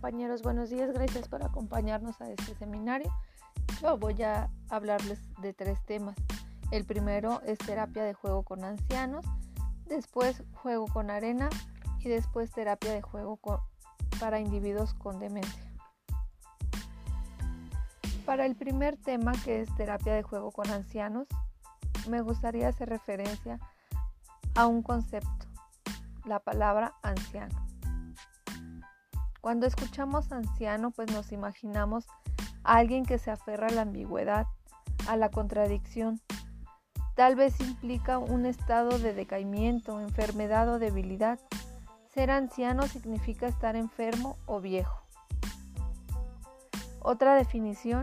compañeros, 0.00 0.40
buenos 0.40 0.70
días, 0.70 0.90
gracias 0.94 1.28
por 1.28 1.44
acompañarnos 1.44 2.22
a 2.22 2.30
este 2.30 2.54
seminario. 2.54 3.12
Yo 3.82 3.98
voy 3.98 4.22
a 4.22 4.48
hablarles 4.70 5.20
de 5.42 5.52
tres 5.52 5.78
temas. 5.84 6.16
El 6.70 6.86
primero 6.86 7.42
es 7.42 7.58
terapia 7.58 8.02
de 8.02 8.14
juego 8.14 8.42
con 8.42 8.64
ancianos, 8.64 9.26
después 9.84 10.42
juego 10.54 10.86
con 10.86 11.10
arena 11.10 11.50
y 11.98 12.08
después 12.08 12.50
terapia 12.50 12.94
de 12.94 13.02
juego 13.02 13.38
para 14.18 14.40
individuos 14.40 14.94
con 14.94 15.18
demencia. 15.18 15.70
Para 18.24 18.46
el 18.46 18.56
primer 18.56 18.96
tema, 18.96 19.32
que 19.44 19.60
es 19.60 19.74
terapia 19.74 20.14
de 20.14 20.22
juego 20.22 20.50
con 20.50 20.70
ancianos, 20.70 21.28
me 22.08 22.22
gustaría 22.22 22.68
hacer 22.68 22.88
referencia 22.88 23.58
a 24.54 24.66
un 24.66 24.82
concepto, 24.82 25.46
la 26.24 26.40
palabra 26.40 26.94
anciano. 27.02 27.69
Cuando 29.40 29.66
escuchamos 29.66 30.32
anciano, 30.32 30.90
pues 30.90 31.10
nos 31.12 31.32
imaginamos 31.32 32.06
a 32.62 32.76
alguien 32.76 33.04
que 33.04 33.18
se 33.18 33.30
aferra 33.30 33.68
a 33.68 33.72
la 33.72 33.82
ambigüedad, 33.82 34.46
a 35.08 35.16
la 35.16 35.30
contradicción. 35.30 36.20
Tal 37.14 37.36
vez 37.36 37.58
implica 37.60 38.18
un 38.18 38.44
estado 38.46 38.98
de 38.98 39.14
decaimiento, 39.14 40.00
enfermedad 40.00 40.68
o 40.68 40.78
debilidad. 40.78 41.40
Ser 42.12 42.30
anciano 42.30 42.86
significa 42.86 43.46
estar 43.46 43.76
enfermo 43.76 44.36
o 44.46 44.60
viejo. 44.60 45.00
Otra 47.00 47.34
definición, 47.34 48.02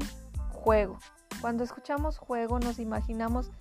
juego. 0.51 0.97
Cuando 1.39 1.63
escuchamos 1.63 2.17
juego 2.17 2.59
nos 2.59 2.79
imaginamos 2.79 3.51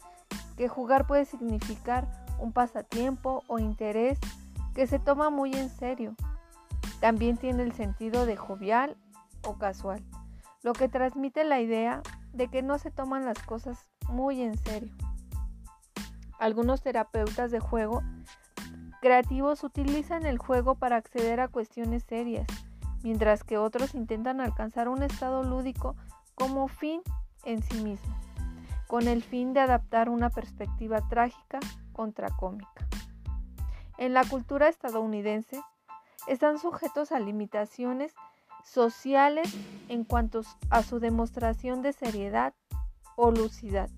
que 0.56 0.68
jugar 0.68 1.06
puede 1.06 1.26
significar 1.26 2.08
un 2.38 2.52
pasatiempo 2.52 3.44
o 3.48 3.58
interés 3.58 4.18
que 4.74 4.86
se 4.86 4.98
toma 4.98 5.30
muy 5.30 5.52
en 5.52 5.68
serio, 5.68 6.14
también 7.00 7.36
tiene 7.36 7.62
el 7.62 7.72
sentido 7.72 8.26
de 8.26 8.36
jovial 8.36 8.96
o 9.42 9.58
casual, 9.58 10.02
lo 10.62 10.72
que 10.72 10.88
transmite 10.88 11.44
la 11.44 11.60
idea 11.60 12.02
de 12.32 12.48
que 12.48 12.62
no 12.62 12.78
se 12.78 12.90
toman 12.90 13.24
las 13.24 13.38
cosas 13.40 13.88
muy 14.08 14.42
en 14.42 14.56
serio. 14.58 14.94
Algunos 16.38 16.82
terapeutas 16.82 17.50
de 17.50 17.60
juego 17.60 18.02
creativos 19.00 19.62
utilizan 19.62 20.26
el 20.26 20.38
juego 20.38 20.74
para 20.74 20.96
acceder 20.96 21.40
a 21.40 21.48
cuestiones 21.48 22.02
serias, 22.02 22.46
mientras 23.02 23.44
que 23.44 23.58
otros 23.58 23.94
intentan 23.94 24.40
alcanzar 24.40 24.88
un 24.88 25.02
estado 25.02 25.42
lúdico 25.42 25.96
como 26.34 26.68
fin 26.68 27.02
en 27.44 27.62
sí 27.62 27.80
mismo, 27.82 28.14
con 28.86 29.06
el 29.08 29.22
fin 29.22 29.52
de 29.52 29.60
adaptar 29.60 30.08
una 30.08 30.30
perspectiva 30.30 31.08
trágica 31.08 31.60
contra 31.92 32.30
cómica. 32.30 32.86
En 33.96 34.12
la 34.12 34.24
cultura 34.24 34.68
estadounidense, 34.68 35.62
están 36.26 36.58
sujetos 36.58 37.12
a 37.12 37.20
limitaciones 37.20 38.14
sociales 38.64 39.54
en 39.88 40.04
cuanto 40.04 40.42
a 40.70 40.82
su 40.82 40.98
demostración 40.98 41.82
de 41.82 41.92
seriedad 41.92 42.54
o 43.16 43.30
lucidad. 43.30 43.88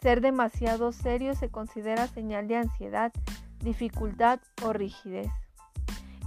Ser 0.00 0.20
demasiado 0.20 0.92
serio 0.92 1.34
se 1.34 1.50
considera 1.50 2.06
señal 2.06 2.48
de 2.48 2.56
ansiedad, 2.56 3.12
dificultad 3.60 4.40
o 4.62 4.72
rigidez, 4.72 5.30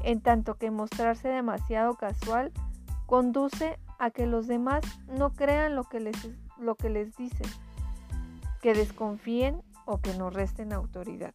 en 0.03 0.21
tanto 0.21 0.55
que 0.55 0.71
mostrarse 0.71 1.29
demasiado 1.29 1.95
casual 1.95 2.51
conduce 3.05 3.79
a 3.97 4.11
que 4.11 4.27
los 4.27 4.47
demás 4.47 4.83
no 5.07 5.31
crean 5.33 5.75
lo 5.75 5.83
que 5.83 5.99
les, 5.99 6.15
lo 6.57 6.75
que 6.75 6.89
les 6.89 7.15
dicen, 7.17 7.47
que 8.61 8.73
desconfíen 8.73 9.61
o 9.85 9.99
que 9.99 10.13
no 10.13 10.29
resten 10.29 10.73
autoridad. 10.73 11.31